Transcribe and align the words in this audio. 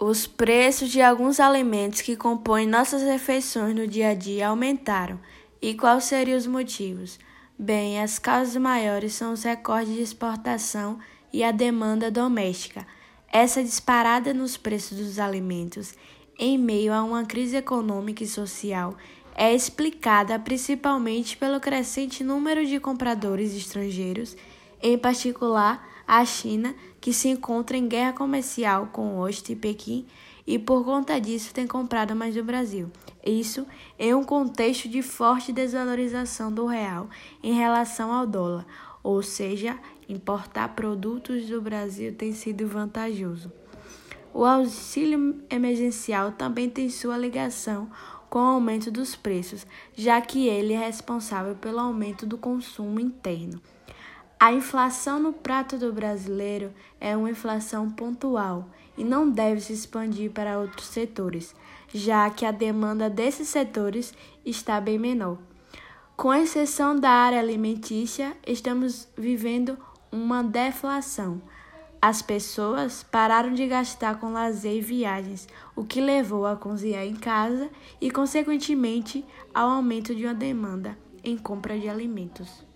Os 0.00 0.28
preços 0.28 0.90
de 0.90 1.02
alguns 1.02 1.40
alimentos 1.40 2.02
que 2.02 2.14
compõem 2.14 2.68
nossas 2.68 3.02
refeições 3.02 3.74
no 3.74 3.84
dia 3.84 4.10
a 4.10 4.14
dia 4.14 4.46
aumentaram. 4.46 5.18
E 5.60 5.74
quais 5.74 6.04
seriam 6.04 6.38
os 6.38 6.46
motivos? 6.46 7.18
Bem, 7.58 8.00
as 8.00 8.16
causas 8.16 8.54
maiores 8.54 9.14
são 9.14 9.32
os 9.32 9.42
recordes 9.42 9.92
de 9.92 10.00
exportação 10.00 11.00
e 11.32 11.42
a 11.42 11.50
demanda 11.50 12.12
doméstica. 12.12 12.86
Essa 13.32 13.60
disparada 13.60 14.32
nos 14.32 14.56
preços 14.56 14.96
dos 14.96 15.18
alimentos, 15.18 15.94
em 16.38 16.56
meio 16.56 16.92
a 16.92 17.02
uma 17.02 17.24
crise 17.24 17.56
econômica 17.56 18.22
e 18.22 18.28
social, 18.28 18.96
é 19.34 19.52
explicada 19.52 20.38
principalmente 20.38 21.36
pelo 21.36 21.58
crescente 21.58 22.22
número 22.22 22.64
de 22.64 22.78
compradores 22.78 23.52
estrangeiros, 23.52 24.36
em 24.80 24.96
particular 24.96 25.84
a 26.08 26.24
China, 26.24 26.74
que 27.02 27.12
se 27.12 27.28
encontra 27.28 27.76
em 27.76 27.86
guerra 27.86 28.14
comercial 28.14 28.88
com 28.90 29.18
Oeste 29.18 29.52
e 29.52 29.56
Pequim 29.56 30.06
e 30.46 30.58
por 30.58 30.82
conta 30.82 31.20
disso 31.20 31.52
tem 31.52 31.66
comprado 31.66 32.16
mais 32.16 32.34
do 32.34 32.42
Brasil. 32.42 32.90
Isso 33.22 33.66
em 33.98 34.14
um 34.14 34.24
contexto 34.24 34.88
de 34.88 35.02
forte 35.02 35.52
desvalorização 35.52 36.50
do 36.50 36.64
real 36.64 37.10
em 37.42 37.52
relação 37.52 38.10
ao 38.10 38.26
dólar, 38.26 38.66
ou 39.02 39.22
seja, 39.22 39.78
importar 40.08 40.70
produtos 40.70 41.46
do 41.46 41.60
Brasil 41.60 42.14
tem 42.14 42.32
sido 42.32 42.66
vantajoso. 42.66 43.52
O 44.32 44.46
auxílio 44.46 45.42
emergencial 45.50 46.32
também 46.32 46.70
tem 46.70 46.88
sua 46.88 47.18
ligação 47.18 47.90
com 48.30 48.38
o 48.38 48.42
aumento 48.42 48.90
dos 48.90 49.14
preços, 49.14 49.66
já 49.94 50.18
que 50.22 50.48
ele 50.48 50.72
é 50.72 50.78
responsável 50.78 51.54
pelo 51.54 51.80
aumento 51.80 52.24
do 52.24 52.38
consumo 52.38 52.98
interno. 52.98 53.60
A 54.40 54.52
inflação 54.52 55.18
no 55.18 55.32
prato 55.32 55.76
do 55.76 55.92
brasileiro 55.92 56.72
é 57.00 57.16
uma 57.16 57.28
inflação 57.28 57.90
pontual 57.90 58.68
e 58.96 59.02
não 59.02 59.28
deve 59.28 59.60
se 59.60 59.72
expandir 59.72 60.30
para 60.30 60.60
outros 60.60 60.86
setores, 60.86 61.56
já 61.92 62.30
que 62.30 62.46
a 62.46 62.52
demanda 62.52 63.10
desses 63.10 63.48
setores 63.48 64.14
está 64.46 64.80
bem 64.80 64.96
menor. 64.96 65.38
Com 66.16 66.32
exceção 66.32 66.94
da 66.94 67.10
área 67.10 67.40
alimentícia, 67.40 68.36
estamos 68.46 69.08
vivendo 69.16 69.76
uma 70.12 70.44
deflação. 70.44 71.42
As 72.00 72.22
pessoas 72.22 73.02
pararam 73.02 73.52
de 73.52 73.66
gastar 73.66 74.20
com 74.20 74.32
lazer 74.32 74.76
e 74.76 74.80
viagens, 74.80 75.48
o 75.74 75.84
que 75.84 76.00
levou 76.00 76.46
a 76.46 76.54
cozinhar 76.54 77.04
em 77.04 77.16
casa 77.16 77.68
e, 78.00 78.08
consequentemente, 78.08 79.24
ao 79.52 79.68
aumento 79.68 80.14
de 80.14 80.24
uma 80.24 80.34
demanda 80.34 80.96
em 81.24 81.36
compra 81.36 81.76
de 81.76 81.88
alimentos. 81.88 82.68